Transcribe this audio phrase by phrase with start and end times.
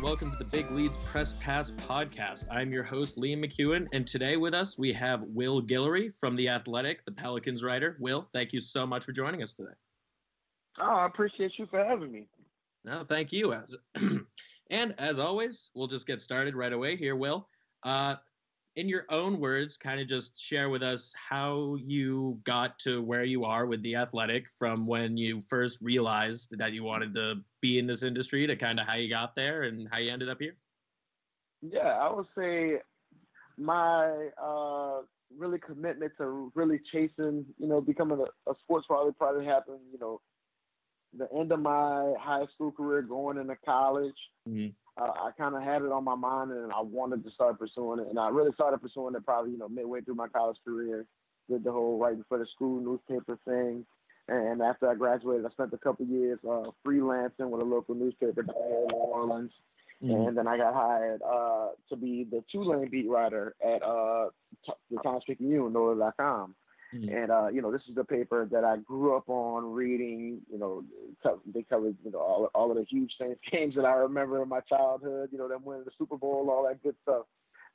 [0.00, 2.46] and welcome to the Big Leads Press Pass podcast.
[2.50, 6.48] I'm your host, Liam McEwen, and today with us we have Will Guillory from The
[6.48, 7.98] Athletic, the Pelicans writer.
[8.00, 9.74] Will, thank you so much for joining us today.
[10.80, 12.28] Oh, I appreciate you for having me.
[12.82, 13.52] No, thank you.
[13.52, 13.76] As
[14.70, 17.46] and as always, we'll just get started right away here, Will.
[17.82, 18.14] Uh,
[18.76, 23.24] in your own words, kind of just share with us how you got to where
[23.24, 27.78] you are with the athletic from when you first realized that you wanted to be
[27.78, 30.38] in this industry to kind of how you got there and how you ended up
[30.40, 30.54] here.
[31.62, 32.76] Yeah, I would say
[33.58, 35.00] my uh,
[35.36, 39.98] really commitment to really chasing, you know, becoming a, a sports writer probably happened, you
[39.98, 40.20] know,
[41.18, 44.14] the end of my high school career, going into college.
[44.48, 44.68] Mm-hmm
[45.00, 48.00] uh, I kind of had it on my mind and I wanted to start pursuing
[48.00, 48.08] it.
[48.08, 51.06] And I really started pursuing it probably, you know, midway through my college career.
[51.48, 53.84] Did the whole writing for the school newspaper thing.
[54.28, 58.42] And after I graduated, I spent a couple years uh, freelancing with a local newspaper
[58.42, 59.50] down here in New Orleans.
[60.02, 60.28] Mm-hmm.
[60.28, 64.28] And then I got hired uh, to be the Tulane beat writer at uh,
[64.90, 66.54] the Times Picayune, NOLA.com.
[66.94, 67.16] Mm-hmm.
[67.16, 70.40] And uh, you know, this is the paper that I grew up on reading.
[70.50, 70.84] You know,
[71.54, 74.48] they covered you know all, all of the huge Saints games that I remember in
[74.48, 75.28] my childhood.
[75.32, 77.26] You know, them winning the Super Bowl, all that good stuff.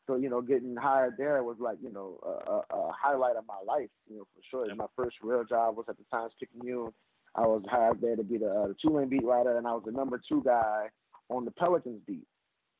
[0.08, 3.60] So you know, getting hired there was like you know a, a highlight of my
[3.66, 3.90] life.
[4.10, 4.76] You know, for sure.
[4.76, 6.92] My first real job was at the Times Picayune.
[7.36, 9.84] I was hired there to be the, uh, the Tulane beat writer, and I was
[9.86, 10.88] the number two guy
[11.30, 12.26] on the Pelicans beat.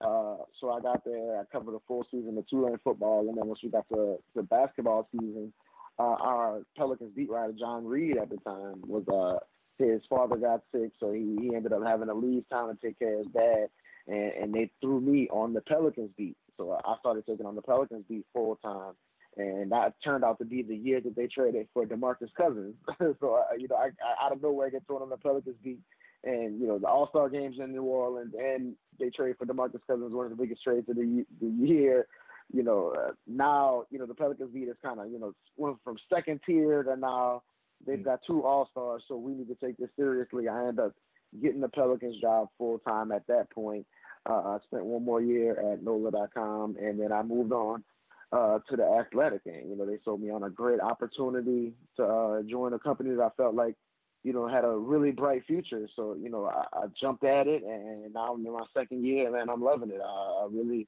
[0.02, 3.48] Uh, so I got there, I covered the full season of Tulane football, and then
[3.48, 5.54] once we got to the basketball season,
[5.98, 9.40] uh, our Pelicans beat writer John Reid at the time was uh,
[9.78, 13.00] his father got sick, so he, he ended up having to leave town to take
[13.00, 13.68] care of his dad,
[14.08, 16.38] and, and they threw me on the Pelicans beat.
[16.58, 18.94] So I started taking on the Pelicans beat full time,
[19.38, 22.76] and that turned out to be the year that they traded for DeMarcus Cousins.
[23.20, 25.58] so uh, you know, I, I, out of nowhere I get thrown on the Pelicans
[25.64, 25.80] beat,
[26.24, 29.82] and you know the All Star games in New Orleans, and they trade for DeMarcus
[29.88, 32.08] Cousins, one of the biggest trades of the the year
[32.54, 35.78] you know, uh, now, you know, the Pelicans beat is kind of, you know, went
[35.84, 37.44] from second tier to now
[37.86, 40.48] they've got two All Stars, so we need to take this seriously.
[40.48, 40.94] I end up
[41.42, 43.86] getting the Pelicans job full time at that point.
[44.28, 47.84] Uh, I spent one more year at NOLA.com, and then I moved on
[48.32, 49.42] uh, to the Athletic.
[49.46, 53.14] And you know, they sold me on a great opportunity to uh, join a company
[53.16, 53.76] that I felt like,
[54.24, 55.88] you know, had a really bright future.
[55.96, 59.36] So you know, I, I jumped at it, and now I'm in my second year,
[59.36, 60.02] and I'm loving it.
[60.04, 60.88] I, I really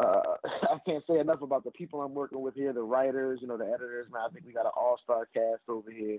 [0.00, 3.48] uh, I can't say enough about the people I'm working with here, the writers, you
[3.48, 4.06] know, the editors.
[4.12, 6.18] Man, I think we got an all star cast over here,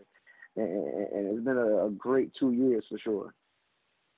[0.56, 3.34] and, and it's been a, a, great two years for sure.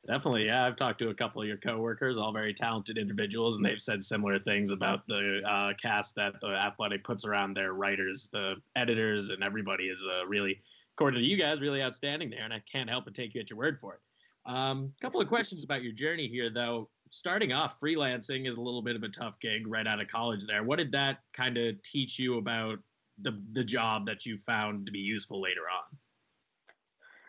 [0.06, 0.66] Definitely, yeah.
[0.66, 4.03] I've talked to a couple of your coworkers, all very talented individuals, and they've said
[4.03, 9.30] similar things about the uh, cast that the Athletic puts around their writers, the editors,
[9.30, 10.59] and everybody is uh, really,
[10.97, 12.44] according to you guys, really outstanding there.
[12.44, 14.00] And I can't help but take you at your word for it.
[14.45, 18.62] A um, couple of questions about your journey here, though starting off freelancing is a
[18.62, 20.63] little bit of a tough gig right out of college there.
[20.63, 22.79] What did that kind of teach you about
[23.22, 25.97] the the job that you found to be useful later on?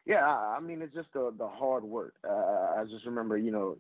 [0.07, 2.15] Yeah, I mean it's just the the hard work.
[2.27, 2.33] Uh,
[2.79, 3.77] I just remember, you know,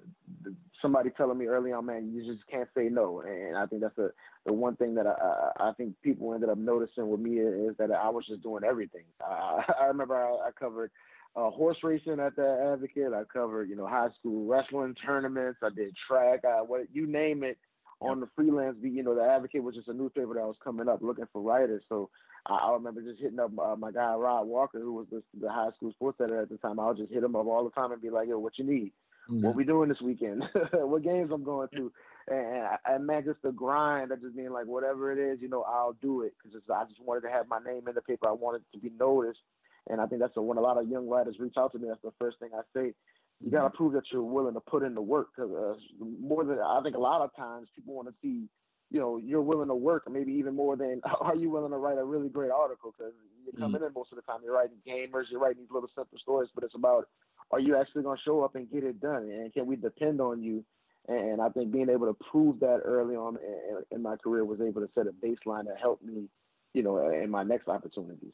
[0.82, 3.96] somebody telling me early on, man, you just can't say no, and I think that's
[3.96, 4.12] the
[4.44, 7.90] the one thing that I I think people ended up noticing with me is that
[7.90, 9.04] I was just doing everything.
[9.26, 10.90] Uh, I remember I, I covered
[11.36, 13.12] uh, horse racing at the Advocate.
[13.12, 15.60] I covered, you know, high school wrestling tournaments.
[15.62, 16.44] I did track.
[16.44, 17.58] I, what you name it
[18.00, 18.92] on the freelance beat.
[18.92, 21.82] You know, the Advocate was just a newspaper that was coming up looking for writers.
[21.88, 22.10] So
[22.46, 25.50] I, I remember just hitting up uh, my guy Rod Walker, who was the, the,
[25.50, 26.78] high school sports editor at the time.
[26.78, 28.64] I would just hit him up all the time and be like, "Yo, what you
[28.64, 28.92] need?
[29.26, 30.44] What we doing this weekend?
[30.72, 31.92] what games I'm going to?"
[32.28, 35.62] And, and man, just the grind I just mean like, whatever it is, you know,
[35.62, 38.28] I'll do it because I just wanted to have my name in the paper.
[38.28, 39.40] I wanted to be noticed
[39.88, 41.88] and I think that's a, when a lot of young writers reach out to me.
[41.88, 42.94] That's the first thing I say.
[43.40, 43.76] You got to mm-hmm.
[43.76, 45.28] prove that you're willing to put in the work.
[45.36, 48.48] Because uh, more than I think, a lot of times people want to see,
[48.90, 51.98] you know, you're willing to work, maybe even more than are you willing to write
[51.98, 52.94] a really great article?
[52.96, 53.12] Because
[53.44, 53.88] you're coming mm-hmm.
[53.88, 54.40] in most of the time.
[54.42, 57.08] You're writing gamers, you're writing these little simple stories, but it's about
[57.50, 60.20] are you actually going to show up and get it done, and can we depend
[60.20, 60.64] on you?
[61.06, 64.60] And I think being able to prove that early on in, in my career was
[64.62, 66.30] able to set a baseline that helped me,
[66.72, 68.32] you know, in my next opportunities.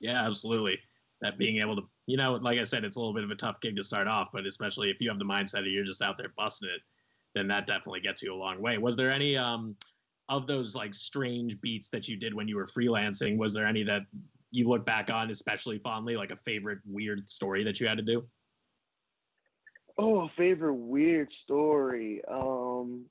[0.00, 0.78] Yeah, absolutely.
[1.20, 3.36] That being able to, you know, like I said, it's a little bit of a
[3.36, 6.02] tough gig to start off, but especially if you have the mindset that you're just
[6.02, 6.80] out there busting it,
[7.34, 8.78] then that definitely gets you a long way.
[8.78, 9.76] Was there any um,
[10.28, 13.36] of those like strange beats that you did when you were freelancing?
[13.36, 14.02] Was there any that
[14.50, 18.02] you look back on especially fondly, like a favorite weird story that you had to
[18.02, 18.24] do?
[19.98, 22.22] Oh, favorite weird story.
[22.26, 23.04] Um,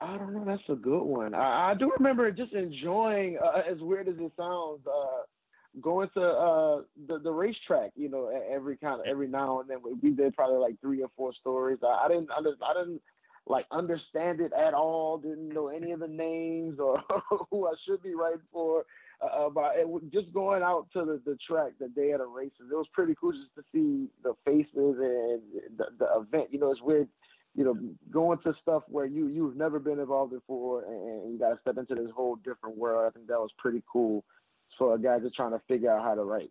[0.00, 0.44] I don't know.
[0.44, 1.34] That's a good one.
[1.34, 5.22] I, I do remember just enjoying, uh, as weird as it sounds, uh,
[5.80, 7.92] going to uh, the the racetrack.
[7.96, 11.10] You know, every kind of every now and then we did probably like three or
[11.16, 11.78] four stories.
[11.82, 13.00] I, I didn't I, I didn't
[13.46, 15.18] like understand it at all.
[15.18, 17.02] Didn't know any of the names or
[17.50, 18.84] who I should be writing for.
[19.20, 22.68] Uh, but it, just going out to the, the track the day of the races,
[22.70, 25.40] it was pretty cool just to see the faces and
[25.78, 26.48] the, the event.
[26.50, 27.08] You know, it's weird.
[27.56, 27.78] You know,
[28.10, 31.78] going to stuff where you you've never been involved before, and you got to step
[31.78, 33.06] into this whole different world.
[33.06, 34.24] I think that was pretty cool
[34.78, 36.50] for a guy just trying to figure out how to write.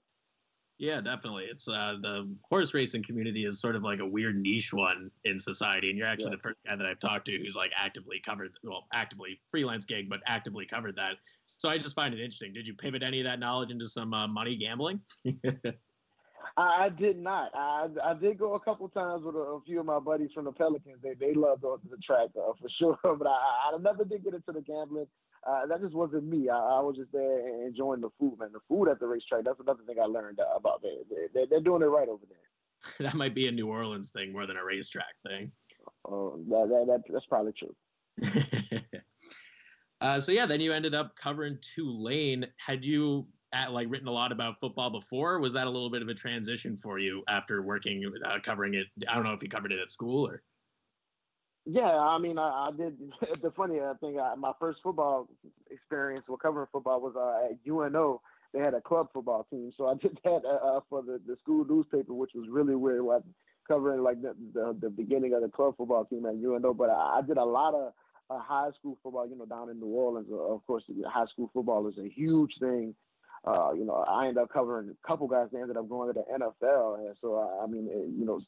[0.79, 1.45] Yeah, definitely.
[1.49, 5.39] It's uh, the horse racing community is sort of like a weird niche one in
[5.39, 6.37] society, and you're actually yeah.
[6.37, 10.09] the first guy that I've talked to who's like actively covered, well, actively freelance gig,
[10.09, 11.13] but actively covered that.
[11.45, 12.53] So I just find it interesting.
[12.53, 14.99] Did you pivot any of that knowledge into some uh, money gambling?
[16.57, 17.51] I, did not.
[17.55, 20.45] I I did go a couple times with a, a, few of my buddies from
[20.45, 20.97] the Pelicans.
[21.01, 24.23] They they loved going to the track uh, for sure, but I, I never did
[24.23, 25.07] get into the gambling
[25.45, 26.49] uh, that just wasn't me.
[26.49, 28.49] I, I, was just there enjoying the food, man.
[28.53, 29.43] The food at the racetrack.
[29.43, 31.27] That's another thing I learned about there.
[31.33, 32.37] They, they're doing it right over there.
[32.99, 35.51] that might be a New Orleans thing more than a racetrack thing.
[36.05, 37.75] Uh, that, that, that, that's probably true.
[40.01, 42.47] uh, so yeah, then you ended up covering Tulane.
[42.57, 45.39] Had you at, like written a lot about football before?
[45.39, 48.87] was that a little bit of a transition for you after working uh, covering it?
[49.07, 50.41] I don't know if you covered it at school or.
[51.65, 52.97] Yeah, I mean, I, I did.
[53.41, 55.29] The funny thing, I, my first football
[55.71, 58.21] experience with covering football was uh, at UNO.
[58.53, 61.35] They had a club football team, so I did that uh, uh, for the, the
[61.37, 63.03] school newspaper, which was really weird.
[63.03, 63.23] Like
[63.67, 67.19] covering like the, the, the beginning of the club football team at UNO, but I,
[67.19, 67.93] I did a lot of
[68.29, 69.27] uh, high school football.
[69.27, 72.51] You know, down in New Orleans, uh, of course, high school football is a huge
[72.59, 72.93] thing.
[73.45, 76.19] Uh, you know, I ended up covering a couple guys that ended up going to
[76.19, 78.41] the NFL, and so I mean, it, you know,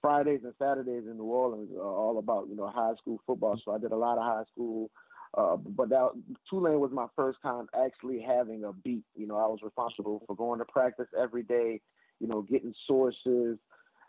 [0.00, 3.60] Fridays and Saturdays in New Orleans are all about you know high school football.
[3.64, 4.90] So I did a lot of high school,
[5.36, 6.10] uh, but that
[6.48, 9.02] Tulane was my first time actually having a beat.
[9.16, 11.80] You know, I was responsible for going to practice every day.
[12.20, 13.58] You know, getting sources,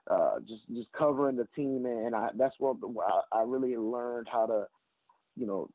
[0.09, 2.77] uh, just just covering the team, and I that's what
[3.33, 4.65] I, I really learned how to,
[5.35, 5.69] you know,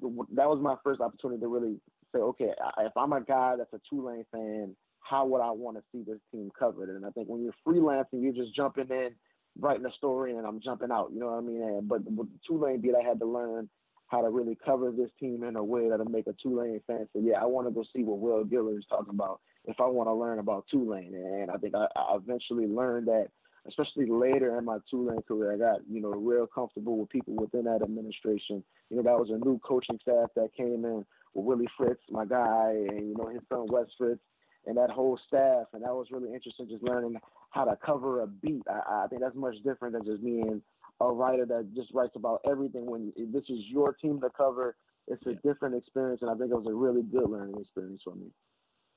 [0.00, 1.80] that was my first opportunity to really
[2.16, 4.74] say, okay, if I'm a guy that's a Tulane fan
[5.08, 6.88] how would I want to see this team covered?
[6.88, 9.10] And I think when you're freelancing, you're just jumping in,
[9.58, 11.10] writing a story, and I'm jumping out.
[11.12, 11.62] You know what I mean?
[11.62, 13.68] And, but with Tulane beat, I had to learn
[14.08, 17.22] how to really cover this team in a way that'll make a Tulane fan say,
[17.22, 20.08] yeah, I want to go see what Will Guillory is talking about if I want
[20.08, 21.14] to learn about Tulane.
[21.14, 23.28] And I think I, I eventually learned that,
[23.66, 27.64] especially later in my Tulane career, I got, you know, real comfortable with people within
[27.64, 28.62] that administration.
[28.90, 31.04] You know, that was a new coaching staff that came in
[31.36, 34.20] with Willie Fritz, my guy, and, you know, his son Wes Fritz
[34.64, 35.66] and that whole staff.
[35.72, 37.16] And that was really interesting, just learning
[37.50, 38.62] how to cover a beat.
[38.68, 40.62] I, I think that's much different than just being
[41.00, 42.86] a writer that just writes about everything.
[42.86, 46.56] When this is your team to cover, it's a different experience, and I think it
[46.56, 48.26] was a really good learning experience for me.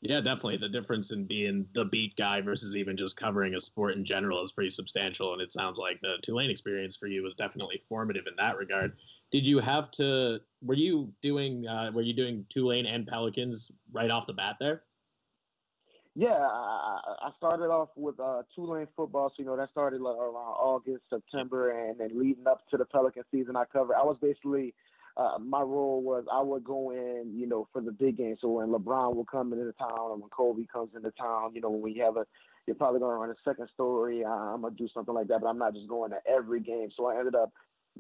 [0.01, 0.57] Yeah, definitely.
[0.57, 4.42] The difference in being the beat guy versus even just covering a sport in general
[4.42, 5.34] is pretty substantial.
[5.34, 8.94] And it sounds like the Tulane experience for you was definitely formative in that regard.
[9.30, 10.40] Did you have to?
[10.62, 11.68] Were you doing?
[11.68, 14.84] Uh, were you doing Tulane and Pelicans right off the bat there?
[16.16, 19.30] Yeah, I, I started off with uh, Tulane football.
[19.30, 22.86] So you know that started like around August, September, and then leading up to the
[22.86, 23.95] Pelican season, I covered.
[23.95, 24.74] I was basically
[25.19, 28.38] uh, my role was I would go in, you know, for the big game.
[28.40, 31.69] So when LeBron will come into town, and when Kobe comes into town, you know,
[31.69, 32.26] when we have a,
[32.66, 34.23] you're probably going to run a second story.
[34.23, 36.88] I'm gonna do something like that, but I'm not just going to every game.
[36.95, 37.52] So I ended up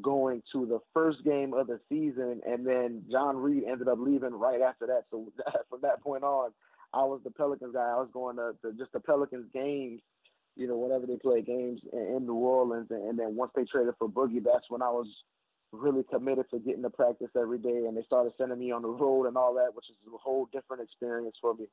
[0.01, 4.33] going to the first game of the season, and then John Reid ended up leaving
[4.33, 5.03] right after that.
[5.11, 5.29] So
[5.69, 6.51] from that point on,
[6.93, 7.81] I was the Pelicans guy.
[7.81, 9.99] I was going to, to just the Pelicans games,
[10.55, 12.87] you know, whenever they play games in, New Orleans.
[12.91, 15.07] And, then once they traded for Boogie, that's when I was
[15.71, 17.85] really committed to getting to practice every day.
[17.87, 20.47] And they started sending me on the road and all that, which is a whole
[20.51, 21.67] different experience for me.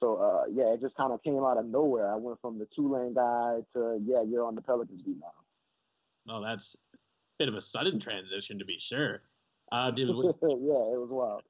[0.00, 2.12] So uh, yeah, it just kind of came out of nowhere.
[2.12, 6.34] I went from the Tulane guy to yeah, you're on the Pelicans beat now.
[6.34, 6.98] Oh, that's a
[7.38, 9.22] bit of a sudden transition to be sure.
[9.70, 11.42] Uh, did, yeah, it was wild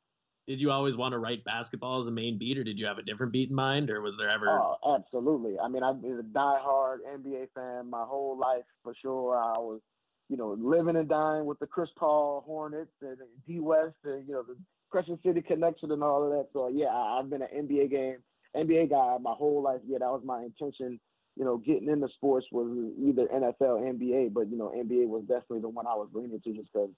[0.46, 2.98] did you always want to write basketball as a main beat, or did you have
[2.98, 4.48] a different beat in mind, or was there ever?
[4.48, 5.58] Oh, absolutely.
[5.58, 9.36] I mean, I've been a die-hard NBA fan my whole life for sure.
[9.36, 9.80] I was,
[10.28, 14.34] you know, living and dying with the Chris Paul Hornets and D West and you
[14.34, 14.56] know the
[14.90, 16.48] Crescent City connection and all of that.
[16.52, 18.18] So yeah, I've been an NBA game,
[18.56, 19.80] NBA guy my whole life.
[19.86, 21.00] Yeah, that was my intention.
[21.36, 25.62] You know, getting into sports was either NFL, NBA, but you know, NBA was definitely
[25.62, 26.90] the one I was leaning to just because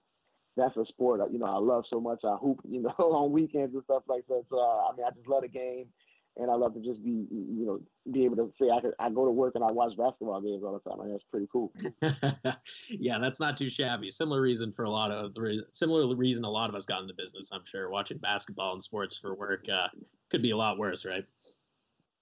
[0.56, 2.20] that's a sport you know I love so much.
[2.24, 4.44] I hoop you know on weekends and stuff like that.
[4.50, 5.86] So uh, I mean I just love the game,
[6.36, 7.80] and I love to just be you know
[8.12, 10.62] be able to say I could I go to work and I watch basketball games
[10.64, 11.00] all the time.
[11.00, 11.72] Mean, that's pretty cool.
[12.90, 14.10] yeah, that's not too shabby.
[14.10, 17.06] Similar reason for a lot of the similar reason a lot of us got in
[17.06, 17.50] the business.
[17.52, 19.88] I'm sure watching basketball and sports for work uh,
[20.30, 21.24] could be a lot worse, right?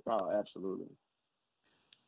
[0.07, 0.87] Oh, absolutely.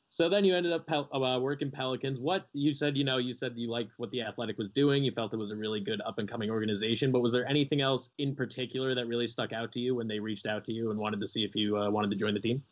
[0.08, 2.20] So then you ended up pel- uh, working Pelicans.
[2.20, 5.02] What you said, you know, you said you liked what the Athletic was doing.
[5.02, 7.10] You felt it was a really good up and coming organization.
[7.10, 10.20] But was there anything else in particular that really stuck out to you when they
[10.20, 12.40] reached out to you and wanted to see if you uh, wanted to join the
[12.40, 12.62] team?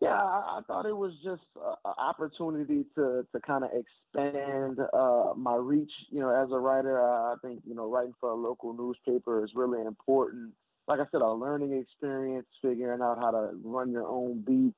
[0.00, 5.32] Yeah, I, I thought it was just an opportunity to to kind of expand uh,
[5.36, 5.92] my reach.
[6.10, 9.50] You know, as a writer, I think you know writing for a local newspaper is
[9.54, 10.52] really important.
[10.88, 14.74] Like I said, a learning experience, figuring out how to run your own beat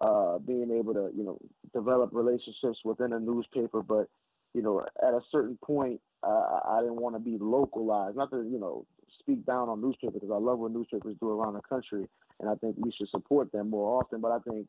[0.00, 1.38] uh, being able to, you know,
[1.72, 3.82] develop relationships within a newspaper.
[3.82, 4.08] But,
[4.54, 8.16] you know, at a certain point, uh, I didn't want to be localized.
[8.16, 8.86] Not to, you know,
[9.20, 12.06] speak down on newspapers because I love what newspapers do around the country,
[12.40, 14.20] and I think we should support them more often.
[14.20, 14.66] But I think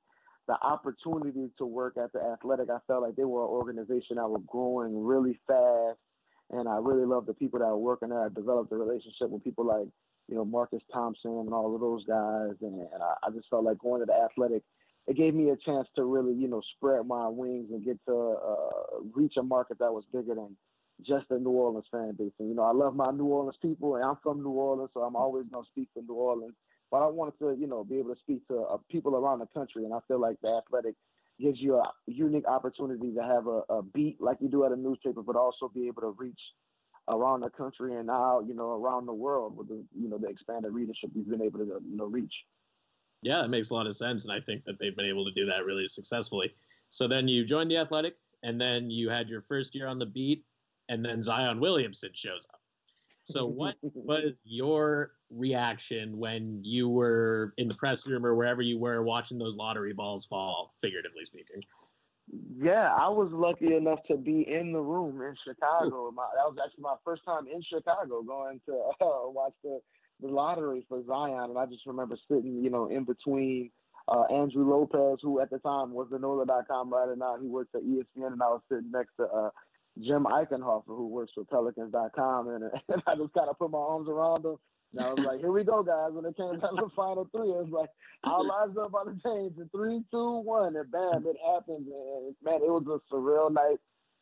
[0.47, 4.29] the opportunity to work at the Athletic, I felt like they were an organization that
[4.29, 5.99] was growing really fast,
[6.49, 8.25] and I really loved the people that were working there.
[8.25, 9.87] I developed a relationship with people like,
[10.27, 13.63] you know, Marcus Thompson and all of those guys, and, and I, I just felt
[13.63, 14.63] like going to the Athletic
[15.09, 18.13] it gave me a chance to really, you know, spread my wings and get to
[18.13, 20.55] uh, reach a market that was bigger than
[21.03, 22.31] just the New Orleans fan base.
[22.39, 25.01] And you know, I love my New Orleans people, and I'm from New Orleans, so
[25.01, 26.53] I'm always gonna speak for New Orleans.
[26.91, 29.47] But I wanted to, you know, be able to speak to uh, people around the
[29.47, 30.93] country, and I feel like the Athletic
[31.41, 34.75] gives you a unique opportunity to have a, a beat like you do at a
[34.75, 36.39] newspaper, but also be able to reach
[37.07, 40.27] around the country and now, you know, around the world with the, you know, the
[40.27, 42.33] expanded readership we've been able to, you know, reach.
[43.21, 45.31] Yeah, it makes a lot of sense, and I think that they've been able to
[45.31, 46.53] do that really successfully.
[46.89, 50.05] So then you joined the Athletic, and then you had your first year on the
[50.05, 50.45] beat,
[50.87, 52.61] and then Zion Williamson shows up.
[53.23, 58.79] So what was your reaction when you were in the press room or wherever you
[58.79, 61.61] were watching those lottery balls fall, figuratively speaking?
[62.61, 66.11] Yeah, I was lucky enough to be in the room in Chicago.
[66.11, 69.79] My, that was actually my first time in Chicago going to uh, watch the
[70.21, 73.71] the lottery for Zion, and I just remember sitting, you know, in between
[74.07, 77.15] uh, Andrew Lopez, who at the time was the NOLA.com writer.
[77.15, 79.49] Now he works at ESPN, and I was sitting next to uh,
[80.01, 84.07] Jim Eichenhofer, who works for Pelicans.com, and, and I just kind of put my arms
[84.09, 84.55] around him.
[84.93, 86.09] And I was like, here we go, guys.
[86.11, 87.89] When it came down to the final three, it was like,
[88.23, 90.75] our lives are about to change in three, two, one.
[90.75, 91.85] And bam, it happened.
[91.85, 93.77] And man, it was a surreal night.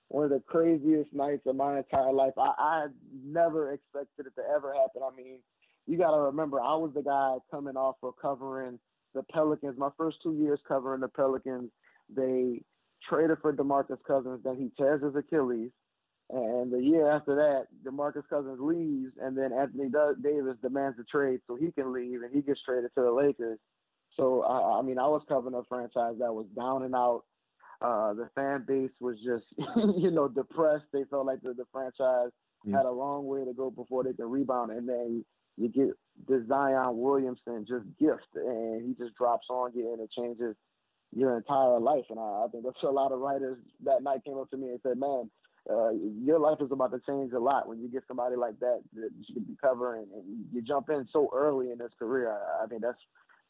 [0.10, 2.34] One of the craziest nights of my entire life.
[2.38, 2.88] I, I
[3.26, 5.04] never expected it to ever happen.
[5.04, 5.40] I mean,
[5.88, 8.78] you got to remember, I was the guy coming off of covering
[9.16, 9.78] the Pelicans.
[9.78, 11.72] My first two years covering the Pelicans,
[12.14, 12.62] they
[13.08, 14.42] traded for DeMarcus Cousins.
[14.44, 15.72] Then he tears his Achilles.
[16.30, 19.90] And the year after that, DeMarcus Cousins leaves, and then Anthony
[20.22, 23.60] Davis demands a trade so he can leave, and he gets traded to the Lakers.
[24.18, 27.24] So, I, I mean, I was covering a franchise that was down and out.
[27.80, 29.46] Uh, the fan base was just,
[29.98, 30.86] you know, depressed.
[30.92, 32.32] They felt like the, the franchise
[32.68, 32.76] mm.
[32.76, 34.72] had a long way to go before they could rebound.
[34.72, 35.24] And then
[35.58, 35.90] you get
[36.28, 40.56] the Zion Williamson just gift, and he just drops on you, and it changes
[41.16, 42.06] your entire life.
[42.10, 44.70] And I, I think that's a lot of writers that night came up to me
[44.70, 45.30] and said, "Man,
[45.70, 45.92] uh,
[46.24, 49.10] your life is about to change a lot when you get somebody like that that
[49.18, 52.32] you can be covering, and you jump in so early in his career.
[52.32, 53.00] I, I think that's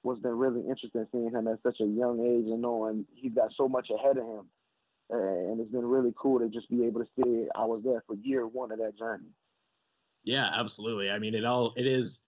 [0.02, 3.52] what's been really interesting seeing him at such a young age and knowing he's got
[3.58, 4.46] so much ahead of him.
[5.10, 8.16] And it's been really cool to just be able to see I was there for
[8.16, 9.30] year one of that journey.
[10.27, 11.10] Yeah, absolutely.
[11.10, 12.19] I mean, it all it is.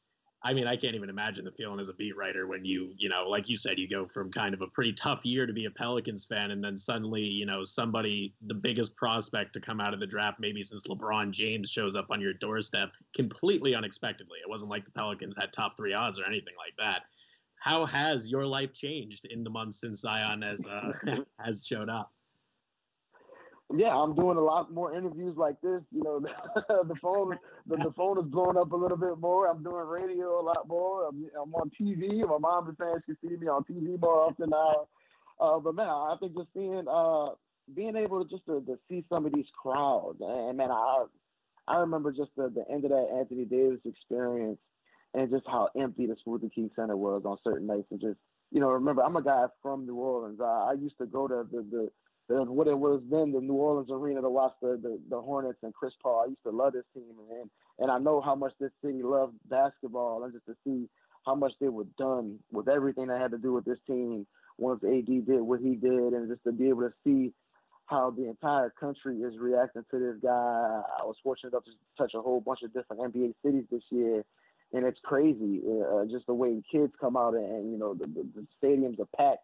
[0.42, 3.10] I mean, I can't even imagine the feeling as a beat writer when you, you
[3.10, 5.66] know, like you said, you go from kind of a pretty tough year to be
[5.66, 9.94] a Pelicans fan, and then suddenly, you know, somebody, the biggest prospect to come out
[9.94, 14.38] of the draft, maybe since LeBron James, shows up on your doorstep completely unexpectedly.
[14.42, 17.02] It wasn't like the Pelicans had top three odds or anything like that.
[17.60, 20.94] How has your life changed in the months since Zion has uh,
[21.44, 22.14] has showed up?
[23.76, 25.82] Yeah, I'm doing a lot more interviews like this.
[25.92, 26.20] You know,
[26.56, 29.48] the phone the, the phone is blowing up a little bit more.
[29.48, 31.08] I'm doing radio a lot more.
[31.08, 32.28] I'm, I'm on TV.
[32.28, 34.88] My mom and fans can see me on TV more often now.
[35.40, 37.30] Uh, but man, I think just being uh,
[37.76, 41.06] being able to just to, to see some of these crowds, and man, I
[41.68, 44.58] I remember just the, the end of that Anthony Davis experience,
[45.14, 48.18] and just how empty the Smoothie King Center was on certain nights, and just
[48.52, 50.40] you know, remember I'm a guy from New Orleans.
[50.42, 51.90] I, I used to go to the, the
[52.30, 55.74] what it was then the New Orleans arena to watch the, the, the Hornets and
[55.74, 56.24] Chris Paul.
[56.26, 59.34] I used to love this team, and and I know how much this city loved
[59.50, 60.88] basketball, and just to see
[61.26, 64.84] how much they were done with everything that had to do with this team once
[64.84, 67.34] AD did what he did, and just to be able to see
[67.86, 70.30] how the entire country is reacting to this guy.
[70.30, 74.24] I was fortunate enough to touch a whole bunch of different NBA cities this year,
[74.74, 78.06] and it's crazy uh, just the way kids come out and, and you know the,
[78.06, 79.44] the, the stadiums are packed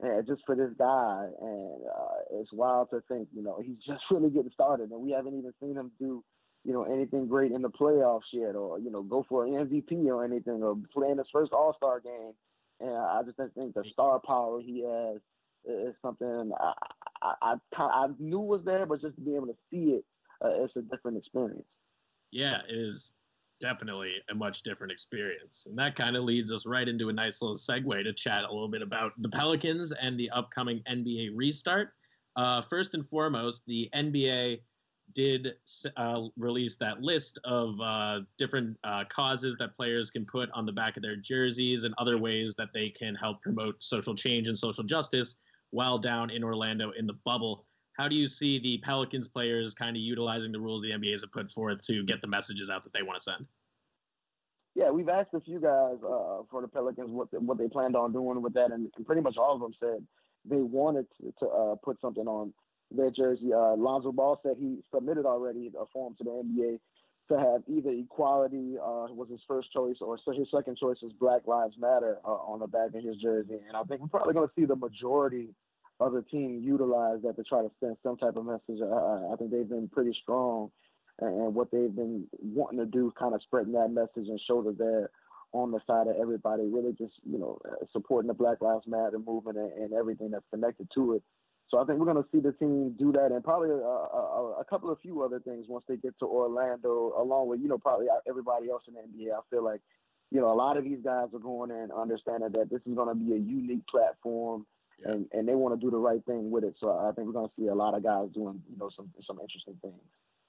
[0.00, 1.26] and just for this guy.
[1.40, 5.12] And uh, it's wild to think, you know, he's just really getting started, and we
[5.12, 6.24] haven't even seen him do,
[6.64, 10.06] you know, anything great in the playoffs yet, or you know, go for an MVP
[10.06, 12.32] or anything, or play in his first All Star game.
[12.80, 15.20] And I just think the star power he has
[15.64, 16.72] is something I,
[17.22, 20.04] I, I, I knew was there, but just to be able to see it,
[20.44, 21.64] uh, it's a different experience.
[22.30, 23.12] Yeah, it is
[23.60, 25.66] definitely a much different experience.
[25.68, 28.52] And that kind of leads us right into a nice little segue to chat a
[28.52, 31.90] little bit about the Pelicans and the upcoming NBA restart.
[32.36, 34.60] Uh, first and foremost, the NBA
[35.14, 35.54] did
[35.96, 40.72] uh, release that list of uh, different uh, causes that players can put on the
[40.72, 44.58] back of their jerseys and other ways that they can help promote social change and
[44.58, 45.36] social justice
[45.70, 47.65] while down in Orlando in the bubble.
[47.96, 51.24] How do you see the Pelicans players kind of utilizing the rules the NBA has
[51.32, 53.46] put forth to get the messages out that they want to send?
[54.74, 57.96] Yeah, we've asked a few guys uh, for the Pelicans what the, what they planned
[57.96, 60.06] on doing with that, and pretty much all of them said
[60.44, 62.52] they wanted to, to uh, put something on
[62.90, 63.52] their jersey.
[63.54, 66.78] Uh, Lonzo Ball said he submitted already a form to the NBA
[67.28, 71.12] to have either equality uh, was his first choice or so his second choice was
[71.18, 73.58] Black Lives Matter uh, on the back of his jersey.
[73.66, 75.48] And I think we're probably going to see the majority
[76.00, 78.80] of the team utilize that to try to send some type of message.
[78.82, 80.70] Uh, I think they've been pretty strong
[81.18, 84.76] and what they've been wanting to do, kind of spreading that message and show that
[84.76, 85.10] they're
[85.52, 87.58] on the side of everybody, really just you know
[87.92, 91.22] supporting the Black Lives Matter movement and, and everything that's connected to it.
[91.68, 94.60] So I think we're going to see the team do that, and probably a, a,
[94.60, 97.78] a, couple of few other things once they get to Orlando, along with you know
[97.78, 99.32] probably everybody else in the NBA.
[99.32, 99.80] I feel like
[100.30, 103.08] you know a lot of these guys are going in understanding that this is going
[103.08, 104.66] to be a unique platform,
[105.04, 106.74] and and they want to do the right thing with it.
[106.78, 109.10] So I think we're going to see a lot of guys doing you know some
[109.26, 110.00] some interesting things.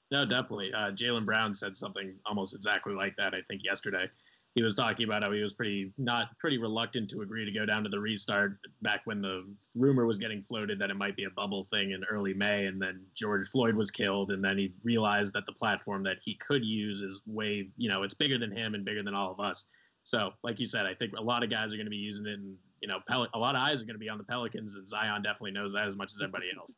[0.09, 0.73] No, definitely.
[0.73, 3.33] Uh, Jaylen Brown said something almost exactly like that.
[3.33, 4.09] I think yesterday
[4.57, 7.65] he was talking about how he was pretty not pretty reluctant to agree to go
[7.65, 9.43] down to the restart back when the
[9.75, 12.81] rumor was getting floated that it might be a bubble thing in early May, and
[12.81, 16.65] then George Floyd was killed, and then he realized that the platform that he could
[16.65, 19.67] use is way you know it's bigger than him and bigger than all of us.
[20.03, 22.25] So, like you said, I think a lot of guys are going to be using
[22.25, 24.23] it, and you know, Pel- a lot of eyes are going to be on the
[24.23, 26.77] Pelicans, and Zion definitely knows that as much as everybody else.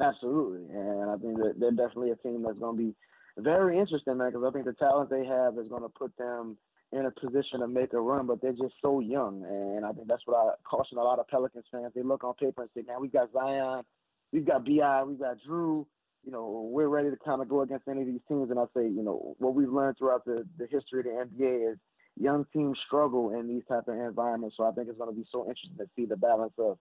[0.00, 2.94] Absolutely, and I think that they're definitely a team that's going to be
[3.38, 4.30] very interesting, man.
[4.32, 6.56] Because I think the talent they have is going to put them
[6.92, 10.08] in a position to make a run, but they're just so young, and I think
[10.08, 11.92] that's what I caution a lot of Pelicans fans.
[11.94, 13.84] They look on paper and say, "Man, we got Zion,
[14.32, 15.86] we've got Bi, we've got Jrue."
[16.24, 18.64] You know, we're ready to kind of go against any of these teams." And I
[18.76, 21.78] say, you know, what we've learned throughout the, the history of the NBA is
[22.18, 24.56] young teams struggle in these type of environments.
[24.56, 26.78] So I think it's going to be so interesting to see the balance of,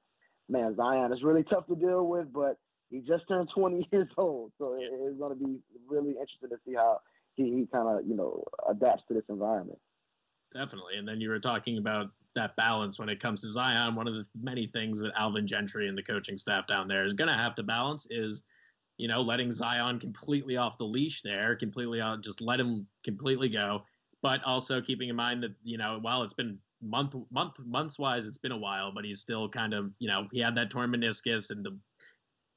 [0.50, 2.58] man, Zion It's really tough to deal with, but
[2.90, 6.76] he just turned 20 years old, so it's going to be really interesting to see
[6.76, 7.00] how
[7.36, 9.80] he, he kind of you know adapts to this environment.
[10.54, 13.96] Definitely, and then you were talking about that balance when it comes to Zion.
[13.96, 17.14] One of the many things that Alvin Gentry and the coaching staff down there is
[17.14, 18.44] going to have to balance is,
[18.98, 23.48] you know, letting Zion completely off the leash there, completely out, just let him completely
[23.50, 23.84] go,
[24.22, 28.26] but also keeping in mind that you know while it's been month month months wise
[28.26, 30.92] it's been a while but he's still kind of you know he had that torn
[30.92, 31.78] meniscus and the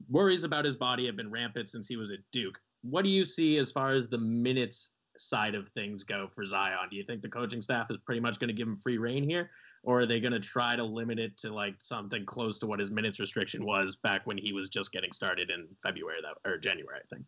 [0.09, 2.59] worries about his body have been rampant since he was at Duke.
[2.81, 6.89] What do you see as far as the minutes side of things go for Zion?
[6.89, 9.23] Do you think the coaching staff is pretty much going to give him free reign
[9.23, 9.49] here,
[9.83, 12.79] or are they going to try to limit it to like something close to what
[12.79, 16.57] his minutes restriction was back when he was just getting started in February that or
[16.57, 17.25] January, I think?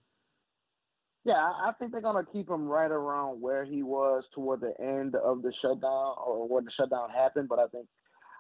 [1.28, 5.14] Yeah, I think they're gonna keep him right around where he was toward the end
[5.14, 7.50] of the shutdown or when the shutdown happened.
[7.50, 7.86] But I think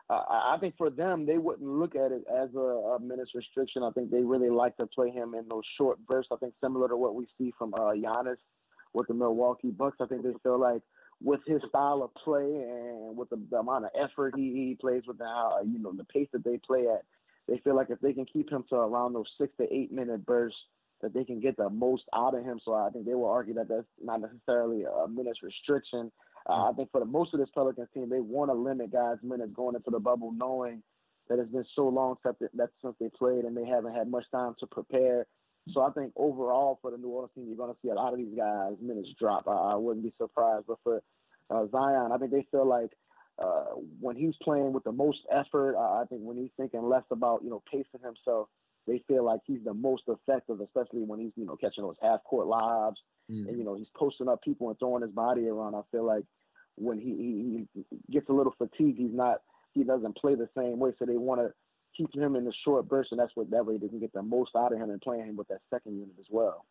[0.10, 2.60] uh, I think for them, they wouldn't look at it as a,
[2.95, 3.84] a minutes restriction.
[3.84, 6.32] I think they really like to play him in those short bursts.
[6.32, 8.38] I think similar to what we see from uh, Giannis
[8.93, 9.97] with the Milwaukee Bucks.
[10.00, 10.82] I think they feel like
[11.21, 15.04] with his style of play and with the, the amount of effort he, he plays
[15.06, 17.04] with, how, you know the pace that they play at,
[17.50, 20.26] they feel like if they can keep him to around those six to eight minute
[20.26, 20.58] bursts,
[21.02, 22.60] that they can get the most out of him.
[22.64, 26.12] So I think they will argue that that's not necessarily a minutes restriction.
[26.50, 29.18] Uh, I think for the most of this Pelicans team, they want to limit guys'
[29.22, 30.82] minutes going into the bubble, knowing
[31.30, 34.68] that it's been so long since they played and they haven't had much time to
[34.68, 35.28] prepare.
[35.74, 38.14] So I think overall for the New Orleans team, you're going to see a lot
[38.14, 39.48] of these guys' minutes drop.
[39.48, 40.66] I, I wouldn't be surprised.
[40.68, 41.02] But for
[41.50, 42.92] uh, Zion, I think they feel like
[43.38, 47.04] uh, when he's playing with the most effort, uh, I think when he's thinking less
[47.12, 48.48] about you know pacing himself,
[48.88, 52.23] they feel like he's the most effective, especially when he's you know catching those half
[52.23, 53.47] court lobs mm.
[53.47, 55.76] and you know he's posting up people and throwing his body around.
[55.76, 56.23] I feel like
[56.76, 59.41] when he, he, he gets a little fatigued, he's not
[59.73, 60.91] he doesn't play the same way.
[60.97, 61.54] So they want to
[61.95, 64.23] keep him in the short burst, and that's what that way they can get the
[64.23, 66.65] most out of him and playing him with that second unit as well.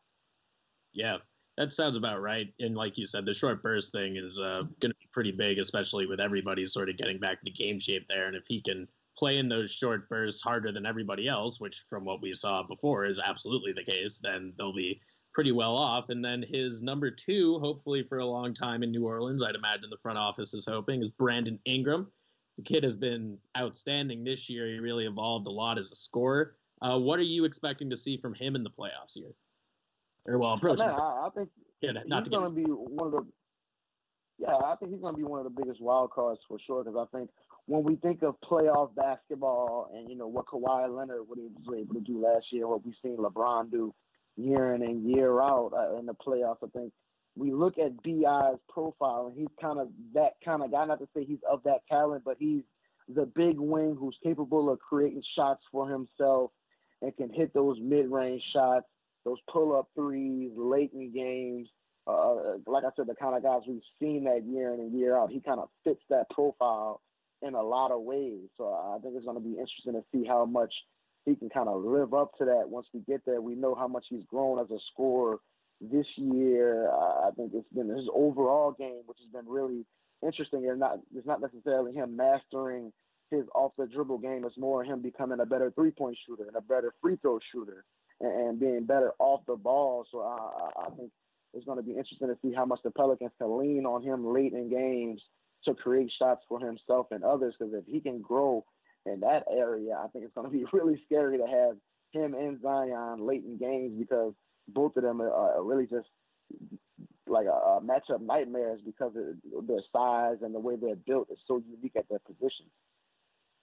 [0.93, 1.19] Yeah,
[1.59, 2.53] that sounds about right.
[2.61, 5.59] And like you said, the short burst thing is uh, going to be pretty big,
[5.59, 8.27] especially with everybody sort of getting back to game shape there.
[8.27, 12.05] And if he can play in those short bursts harder than everybody else, which from
[12.05, 15.01] what we saw before is absolutely the case, then they'll be
[15.33, 16.09] pretty well off.
[16.09, 19.91] And then his number two, hopefully for a long time in New Orleans, I'd imagine
[19.91, 22.11] the front office is hoping, is Brandon Ingram.
[22.57, 24.67] the kid has been outstanding this year.
[24.67, 26.57] He really evolved a lot as a scorer.
[26.83, 29.33] Uh, what are you expecting to see from him in the playoffs here?
[30.27, 30.87] Or well, approaching.
[30.87, 31.49] I, I think
[31.81, 33.27] yeah, not he's going to be one of the.
[34.39, 36.85] Yeah, I think he's going to be one of the biggest wild cards for sure.
[36.85, 37.31] Because I think
[37.67, 41.79] when we think of playoff basketball and you know what Kawhi Leonard what he was
[41.79, 43.95] able to do last year, what we've seen LeBron do
[44.37, 46.93] year in and year out uh, in the playoffs, I think
[47.37, 50.85] we look at Bi's profile and he's kind of that kind of guy.
[50.85, 52.63] Not to say he's of that talent, but he's
[53.09, 56.51] the big wing who's capable of creating shots for himself
[57.03, 58.87] and can hit those mid-range shots,
[59.25, 61.69] those pull-up threes late in games.
[62.07, 65.17] Uh, like I said, the kind of guys we've seen that year in and year
[65.17, 65.31] out.
[65.31, 67.01] He kind of fits that profile
[67.43, 68.49] in a lot of ways.
[68.57, 70.73] So I think it's going to be interesting to see how much
[71.25, 73.41] he can kind of live up to that once we get there.
[73.41, 75.39] We know how much he's grown as a scorer
[75.81, 76.89] this year.
[76.91, 79.85] I think it's been his overall game, which has been really
[80.25, 80.69] interesting.
[80.69, 82.93] And not it's not necessarily him mastering
[83.31, 84.45] his off the dribble game.
[84.45, 87.85] It's more him becoming a better three point shooter and a better free throw shooter
[88.21, 90.07] and, and being better off the ball.
[90.11, 91.11] So I, I think
[91.55, 94.27] it's going to be interesting to see how much the Pelicans can lean on him
[94.33, 95.23] late in games
[95.65, 97.55] to create shots for himself and others.
[97.59, 98.65] Because if he can grow
[99.07, 101.77] in that area, I think it's going to be really scary to have
[102.13, 104.33] him and Zion late in games because
[104.69, 106.09] both of them are, really just
[107.29, 111.39] like a, a matchup nightmares because of their size and the way they're built is
[111.47, 112.71] so unique at their positions.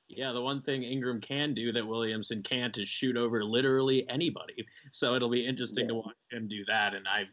[0.10, 4.66] Yeah, the one thing Ingram can do that Williamson can't is shoot over literally anybody.
[4.92, 5.90] So it'll be interesting yeah.
[5.90, 6.94] to watch him do that.
[6.94, 7.24] And I,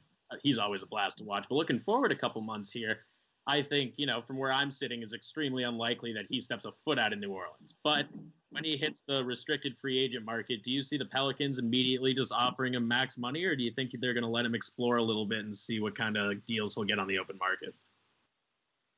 [0.43, 1.47] he's always a blast to watch.
[1.49, 3.01] But looking forward a couple months here,
[3.47, 6.73] I think, you know, from where I'm sitting, is extremely unlikely that he steps a
[6.73, 7.75] foot out of New Orleans.
[7.83, 8.07] But
[8.51, 12.33] when he hits the restricted free agent market, do you see the Pelicans immediately just
[12.33, 15.03] offering him max money, or do you think they're going to let him explore a
[15.03, 17.75] little bit and see what kind of deals he'll get on the open market?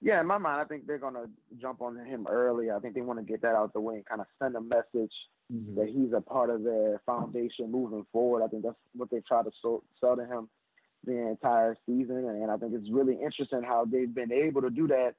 [0.01, 1.29] Yeah, in my mind, I think they're going to
[1.61, 2.73] jump on him early.
[2.73, 4.61] I think they want to get that out the way and kind of send a
[4.61, 5.13] message
[5.53, 5.77] mm-hmm.
[5.77, 8.43] that he's a part of their foundation moving forward.
[8.43, 10.49] I think that's what they try to sell to him
[11.05, 12.25] the entire season.
[12.29, 15.15] And I think it's really interesting how they've been able to do that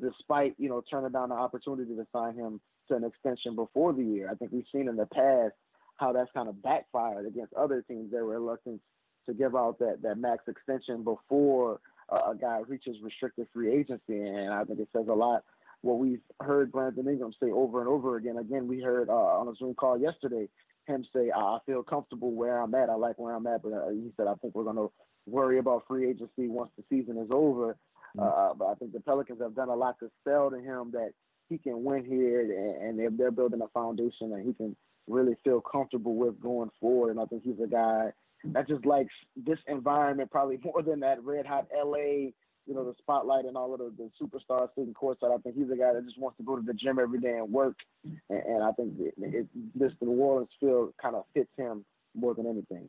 [0.00, 4.02] despite, you know, turning down the opportunity to sign him to an extension before the
[4.02, 4.30] year.
[4.30, 5.54] I think we've seen in the past
[5.96, 8.80] how that's kind of backfired against other teams that were reluctant
[9.26, 14.20] to give out that, that max extension before uh, a guy reaches restricted free agency.
[14.20, 15.44] And I think it says a lot
[15.82, 18.38] what we've heard Brandon Ingram say over and over again.
[18.38, 20.48] Again, we heard uh, on a Zoom call yesterday
[20.86, 22.90] him say, I feel comfortable where I'm at.
[22.90, 23.62] I like where I'm at.
[23.62, 24.90] But uh, he said, I think we're going to
[25.30, 27.76] worry about free agency once the season is over.
[28.16, 28.20] Mm-hmm.
[28.20, 31.10] Uh, but I think the Pelicans have done a lot to sell to him that
[31.48, 32.42] he can win here,
[32.82, 37.10] and, they're, they're building a foundation that he can really feel comfortable with going forward.
[37.10, 38.12] And I think he's a guy
[38.44, 42.30] that just likes this environment probably more than that red hot LA,
[42.66, 45.34] you know, the spotlight and all of the, the superstars sitting courtside.
[45.34, 47.38] I think he's a guy that just wants to go to the gym every day
[47.38, 47.76] and work.
[48.04, 51.84] And, and I think it, it, this the New Orleans feel kind of fits him
[52.14, 52.88] more than anything.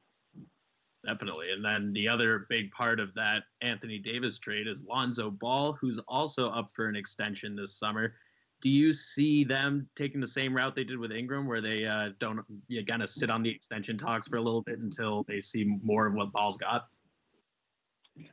[1.05, 1.51] Definitely.
[1.51, 5.99] And then the other big part of that Anthony Davis trade is Lonzo Ball, who's
[6.07, 8.15] also up for an extension this summer.
[8.61, 12.09] Do you see them taking the same route they did with Ingram, where they uh,
[12.19, 15.39] don't you kind of sit on the extension talks for a little bit until they
[15.39, 16.87] see more of what Ball's got?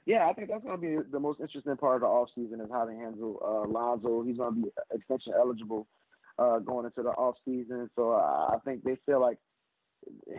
[0.05, 2.69] Yeah, I think that's going to be the most interesting part of the offseason is
[2.73, 4.23] how they handle uh, Lonzo.
[4.23, 5.87] He's going to be extension eligible
[6.41, 7.89] uh, going into the offseason.
[7.95, 9.39] So uh, I think they feel like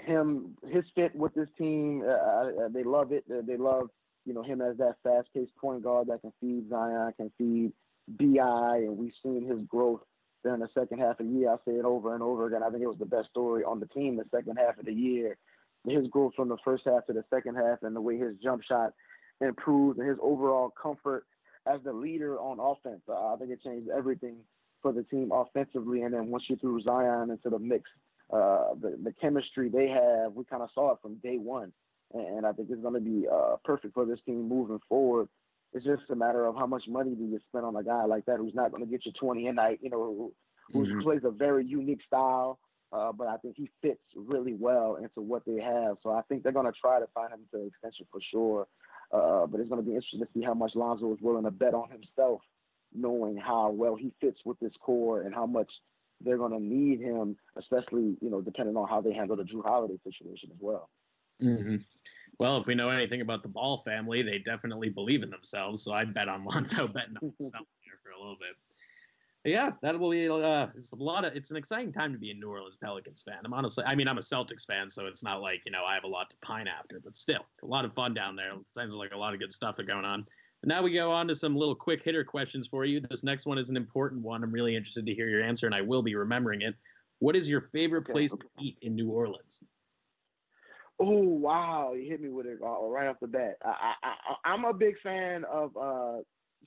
[0.06, 2.04] him his fit with this team.
[2.06, 3.26] Uh, uh they love it.
[3.28, 3.90] They love
[4.26, 7.72] you know him as that fast paced point guard that can feed Zion, can feed
[8.08, 10.02] Bi, and we've seen his growth
[10.44, 11.52] during the second half of the year.
[11.52, 12.64] I say it over and over again.
[12.64, 14.94] I think it was the best story on the team the second half of the
[14.94, 15.38] year.
[15.88, 18.64] His growth from the first half to the second half, and the way his jump
[18.64, 18.94] shot
[19.42, 21.26] improved, and his overall comfort
[21.66, 23.02] as the leader on offense.
[23.08, 24.38] Uh, I think it changed everything
[24.82, 26.04] for the team offensively.
[26.04, 27.90] And then once you threw Zion into the mix,
[28.32, 31.72] uh, the, the chemistry they have, we kind of saw it from day one.
[32.14, 35.30] And, and I think it's going to be uh, perfect for this team moving forward.
[35.74, 38.26] It's just a matter of how much money do you spend on a guy like
[38.26, 40.32] that who's not going to get you 20 a night, you know,
[40.72, 41.02] who mm-hmm.
[41.02, 42.60] plays a very unique style.
[42.92, 45.98] Uh, but I think he fits really well into what they have.
[46.04, 48.68] So I think they're going to try to find him to extension for sure.
[49.12, 51.52] Uh, but it's going to be interesting to see how much Lonzo is willing to
[51.52, 52.42] bet on himself,
[52.94, 55.70] knowing how well he fits with this core and how much
[56.22, 59.64] they're going to need him, especially you know depending on how they handle the Jrue
[59.64, 60.90] Holiday situation as well.
[61.42, 61.78] Mm-hmm.
[62.40, 65.84] Well, if we know anything about the Ball family, they definitely believe in themselves.
[65.84, 68.56] So I bet on Lonzo betting on himself here for a little bit.
[69.44, 70.28] Yeah, that will be.
[70.28, 71.36] Uh, it's a lot of.
[71.36, 73.38] It's an exciting time to be a New Orleans Pelicans fan.
[73.46, 73.84] I'm honestly.
[73.86, 76.08] I mean, I'm a Celtics fan, so it's not like you know I have a
[76.08, 77.00] lot to pine after.
[77.02, 78.52] But still, it's a lot of fun down there.
[78.52, 80.26] It sounds like a lot of good stuff are going on.
[80.64, 83.00] Now we go on to some little quick hitter questions for you.
[83.00, 84.44] This next one is an important one.
[84.44, 86.76] I'm really interested to hear your answer, and I will be remembering it.
[87.20, 88.42] What is your favorite place okay.
[88.42, 89.62] to eat in New Orleans?
[91.00, 93.58] Oh wow, you hit me with it uh, right off the bat.
[93.64, 94.14] I, I,
[94.46, 96.18] I am a big fan of uh,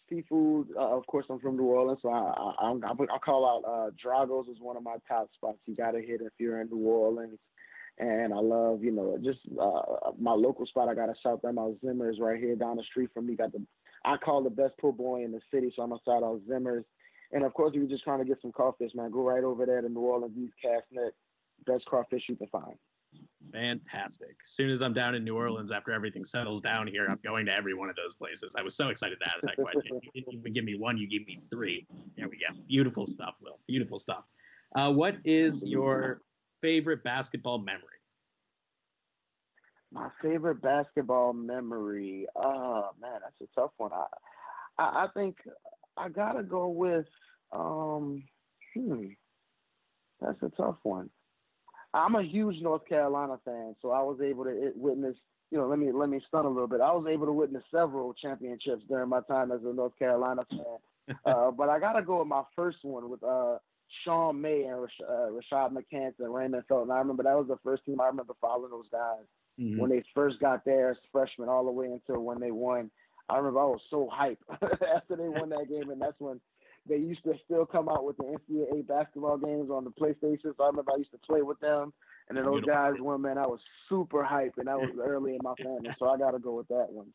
[0.09, 0.69] seafood.
[0.77, 3.91] Uh, of course, I'm from New Orleans, so I I, I, I call out uh,
[4.01, 5.59] Drago's is one of my top spots.
[5.67, 7.39] You got to hit if you're in New Orleans.
[7.99, 10.89] And I love, you know, just uh, my local spot.
[10.89, 11.77] I got to shout them out.
[11.85, 13.37] Zimmer's right here down the street from me.
[13.37, 13.63] Got the,
[14.05, 16.85] I call the best po' boy in the city, so I'm gonna shout out Zimmer's.
[17.33, 19.65] And of course, if you're just trying to get some crawfish, man, go right over
[19.65, 21.11] there to New Orleans East Castnet.
[21.67, 22.75] Best crawfish you can find.
[23.53, 24.37] Fantastic.
[24.45, 27.47] As soon as I'm down in New Orleans after everything settles down here, I'm going
[27.47, 28.55] to every one of those places.
[28.57, 30.01] I was so excited to ask that question.
[30.15, 31.87] You didn't even give me one, you gave me three.
[32.17, 32.55] There we go.
[32.69, 33.59] Beautiful stuff, Will.
[33.67, 34.25] Beautiful stuff.
[34.75, 36.23] Uh, what is your
[36.61, 38.00] favorite basketball memory?
[39.93, 42.27] My favorite basketball memory.
[42.37, 43.91] Oh man, that's a tough one.
[43.93, 44.07] I
[44.79, 45.37] I, I think
[45.97, 47.07] I gotta go with
[47.53, 48.23] um
[48.75, 49.07] hmm.
[50.21, 51.11] That's a tough one.
[51.93, 55.17] I'm a huge North Carolina fan, so I was able to witness.
[55.51, 56.81] You know, let me let me stun a little bit.
[56.81, 61.17] I was able to witness several championships during my time as a North Carolina fan.
[61.25, 63.57] uh, but I gotta go with my first one with uh,
[64.05, 66.93] Sean May and Rash- uh, Rashad McCants and Raymond Felton.
[66.93, 69.25] I remember that was the first team I remember following those guys
[69.59, 69.79] mm-hmm.
[69.79, 72.91] when they first got there as freshmen, all the way until when they won.
[73.29, 74.39] I remember I was so hyped
[74.97, 76.41] after they won that game, and that's when
[76.89, 80.57] they used to still come out with the NCAA basketball games on the PlayStation.
[80.57, 81.93] So I remember I used to play with them.
[82.29, 85.41] And then those guys won, man, I was super hyped, and that was early in
[85.43, 85.91] my family.
[85.99, 87.09] So I got to go with that one.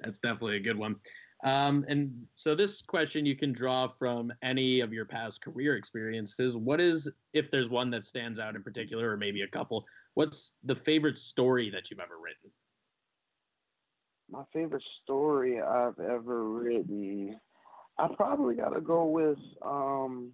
[0.00, 0.96] That's definitely a good one.
[1.44, 6.56] Um, and so this question you can draw from any of your past career experiences.
[6.56, 10.54] What is, if there's one that stands out in particular, or maybe a couple, what's
[10.64, 12.50] the favorite story that you've ever written?
[14.30, 17.38] My favorite story I've ever written.
[17.98, 19.38] I probably got to go with.
[19.60, 20.32] Um,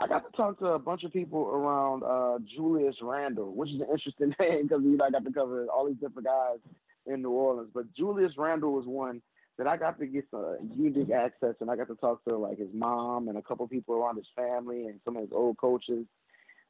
[0.00, 3.80] I got to talk to a bunch of people around uh, Julius Randle, which is
[3.80, 6.58] an interesting name because you know I got to cover all these different guys
[7.06, 7.70] in New Orleans.
[7.72, 9.22] But Julius Randle was one
[9.58, 12.58] that I got to get some unique access, and I got to talk to like
[12.58, 16.06] his mom and a couple people around his family and some of his old coaches.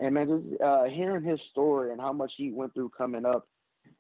[0.01, 3.47] And man, just uh, hearing his story and how much he went through coming up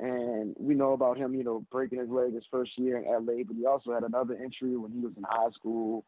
[0.00, 3.44] and we know about him, you know, breaking his leg his first year in LA,
[3.46, 6.04] but he also had another injury when he was in high school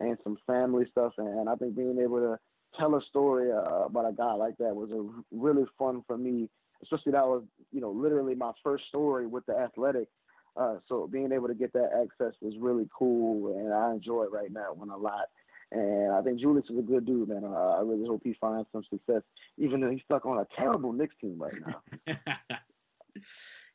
[0.00, 1.12] and some family stuff.
[1.18, 2.38] And I think being able to
[2.78, 6.48] tell a story uh, about a guy like that was a really fun for me,
[6.82, 10.08] especially that was, you know, literally my first story with the athletic.
[10.58, 14.32] Uh, so being able to get that access was really cool, and I enjoy it
[14.32, 15.26] right now one a lot.
[15.70, 17.44] And I think Julius is a good dude, man.
[17.44, 19.22] Uh, I really hope he finds some success,
[19.58, 22.16] even though he's stuck on a terrible Knicks team right now.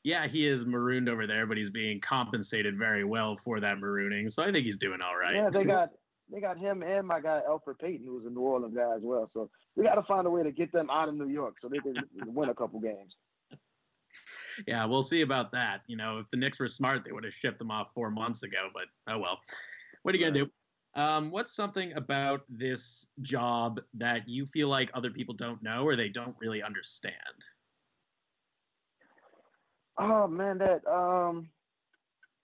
[0.04, 4.30] yeah, he is marooned over there, but he's being compensated very well for that marooning.
[4.30, 5.36] So I think he's doing all right.
[5.36, 5.90] Yeah, they got
[6.32, 9.30] they got him and my guy Elfrid Payton, who's a New Orleans guy as well.
[9.34, 11.70] So we got to find a way to get them out of New York so
[11.70, 13.16] they can win a couple games.
[14.68, 15.82] Yeah, we'll see about that.
[15.88, 18.44] You know, if the Knicks were smart, they would have shipped them off four months
[18.44, 18.70] ago.
[18.74, 19.40] But oh well.
[20.04, 20.52] What are you gonna do?
[20.96, 25.96] Um, what's something about this job that you feel like other people don't know or
[25.96, 27.16] they don't really understand?
[29.98, 31.50] Oh man, that um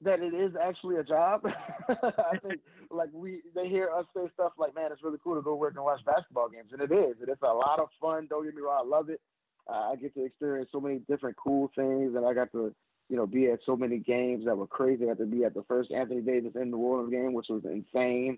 [0.02, 1.42] that it is actually a job.
[1.90, 5.42] I think like we they hear us say stuff like, "Man, it's really cool to
[5.42, 7.18] go work and watch basketball games," and it is.
[7.22, 8.28] It's a lot of fun.
[8.30, 9.22] Don't get me wrong, I love it.
[9.72, 12.74] I get to experience so many different cool things, and I got to
[13.10, 15.06] you know be at so many games that were crazy.
[15.06, 17.64] I got to be at the first Anthony Davis in New Orleans game, which was
[17.66, 18.38] insane.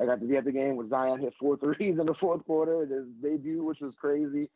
[0.00, 2.44] I got to be at the game with Zion hit four threes in the fourth
[2.46, 4.48] quarter, his debut, which was crazy.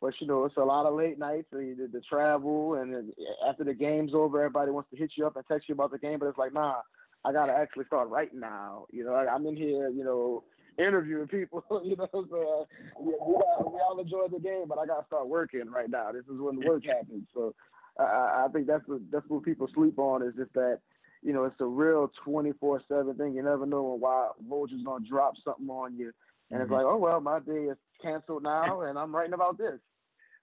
[0.00, 3.12] But you know, it's a lot of late nights, and the, the travel, and
[3.48, 5.98] after the game's over, everybody wants to hit you up and text you about the
[5.98, 6.80] game, but it's like, nah,
[7.24, 8.86] I gotta actually start right now.
[8.92, 10.44] You know, I, am in here, you know,
[10.78, 11.64] interviewing people.
[11.84, 12.64] You know, so uh,
[13.00, 16.12] we, we, all, we all enjoy the game, but I gotta start working right now.
[16.12, 17.26] This is when the work happens.
[17.34, 17.54] So
[17.98, 20.80] I, I think that's what that's what people sleep on is just that.
[21.22, 23.34] You know, it's a real 24/7 thing.
[23.34, 26.12] You never know when Woj is gonna drop something on you,
[26.50, 26.62] and mm-hmm.
[26.62, 29.80] it's like, oh well, my day is canceled now, and I'm writing about this.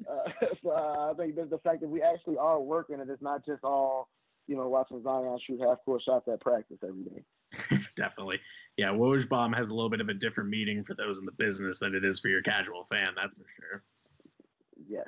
[0.10, 0.32] Uh,
[0.64, 3.46] so uh, I think the, the fact that we actually are working and it's not
[3.46, 4.10] just all,
[4.48, 7.24] you know, watching Zion shoot half court shots at practice every day.
[7.96, 8.40] Definitely.
[8.78, 11.32] Yeah, Woj Bomb has a little bit of a different meaning for those in the
[11.34, 13.84] business than it is for your casual fan, that's for sure.
[14.88, 15.08] Yes.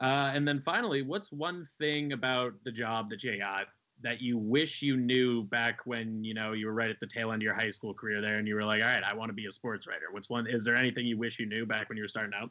[0.00, 3.66] Uh, and then finally, what's one thing about the job that you got
[4.00, 7.32] that you wish you knew back when you know you were right at the tail
[7.32, 9.28] end of your high school career there, and you were like, all right, I want
[9.30, 10.06] to be a sports writer.
[10.12, 10.46] What's one?
[10.46, 12.50] Is there anything you wish you knew back when you were starting out?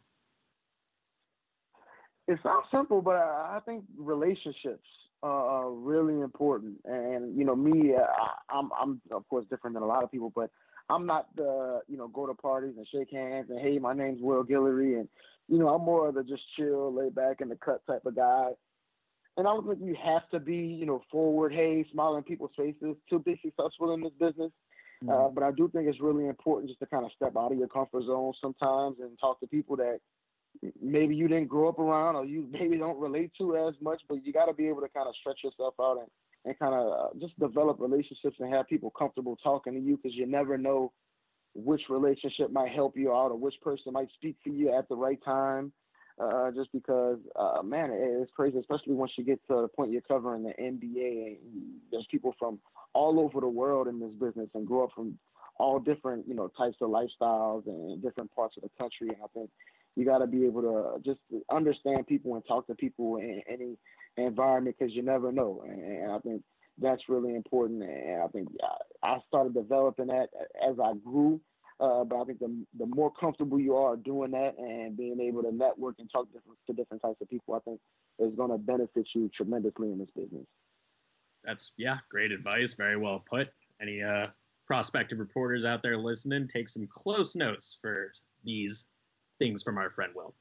[2.27, 4.88] It sounds simple, but I think relationships
[5.23, 6.77] are really important.
[6.86, 10.32] And you know, me, I, I'm I'm of course different than a lot of people,
[10.36, 10.49] but
[10.89, 14.21] I'm not the you know go to parties and shake hands and hey, my name's
[14.21, 15.08] Will Guillory, and
[15.47, 18.15] you know I'm more of the just chill, lay back in the cut type of
[18.15, 18.49] guy.
[19.36, 22.95] And I don't think you have to be you know forward, hey, smiling people's faces
[23.10, 24.51] to be successful in this business.
[25.03, 25.10] Mm-hmm.
[25.10, 27.58] Uh, but I do think it's really important just to kind of step out of
[27.58, 29.99] your comfort zone sometimes and talk to people that
[30.81, 34.25] maybe you didn't grow up around or you maybe don't relate to as much, but
[34.25, 36.07] you got to be able to kind of stretch yourself out and
[36.45, 40.15] and kind of uh, just develop relationships and have people comfortable talking to you because
[40.15, 40.93] you never know
[41.53, 44.95] which relationship might help you out or which person might speak for you at the
[44.95, 45.71] right time.
[46.19, 50.01] Uh, just because, uh, man, it's crazy, especially once you get to the point you're
[50.01, 51.37] covering the NBA.
[51.37, 52.59] And there's people from
[52.93, 55.19] all over the world in this business and grow up from
[55.59, 59.09] all different, you know, types of lifestyles and different parts of the country.
[59.09, 59.51] And I think
[59.97, 61.19] you got to be able to just
[61.51, 63.77] understand people and talk to people in any
[64.15, 65.63] environment because you never know.
[65.67, 66.43] And, I think
[66.77, 67.81] that's really important.
[67.81, 68.49] And I think
[69.03, 70.27] I started developing that
[70.65, 71.41] as I grew.
[71.79, 75.43] Uh, but I think the, the more comfortable you are doing that and being able
[75.43, 77.79] to network and talk to different types of people, I think
[78.19, 80.45] is going to benefit you tremendously in this business.
[81.43, 82.73] That's yeah, great advice.
[82.73, 83.49] Very well put.
[83.81, 84.27] Any uh,
[84.65, 88.12] prospective reporters out there listening, take some close notes for
[88.43, 88.88] these
[89.39, 90.34] things from our friend Will.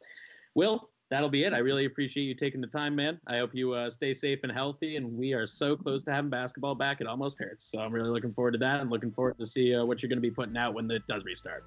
[0.55, 1.53] Will, that'll be it.
[1.53, 3.21] I really appreciate you taking the time, man.
[3.27, 4.97] I hope you uh, stay safe and healthy.
[4.97, 7.65] And we are so close to having basketball back; it almost hurts.
[7.65, 10.09] So I'm really looking forward to that, and looking forward to see uh, what you're
[10.09, 11.65] going to be putting out when it does restart.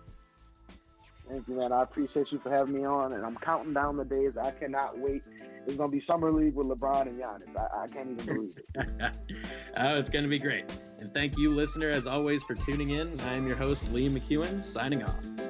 [1.30, 1.72] Thank you, man.
[1.72, 4.36] I appreciate you for having me on, and I'm counting down the days.
[4.42, 5.22] I cannot wait.
[5.68, 7.56] It's going to be summer league with LeBron and Giannis.
[7.56, 9.16] I, I can't even believe it.
[9.78, 10.66] oh, it's going to be great.
[11.00, 13.20] And thank you, listener, as always, for tuning in.
[13.22, 15.49] I am your host, Lee McEwen, signing off.